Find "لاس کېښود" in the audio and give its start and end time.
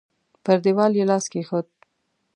1.09-1.67